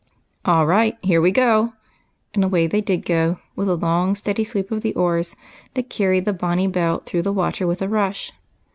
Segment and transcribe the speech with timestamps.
[0.45, 1.73] "All right, here we go!"
[2.33, 5.35] and away they did go with a long steady sweep of the oars
[5.75, 8.31] that carried the" Bonnie Belle" through the water with a rush.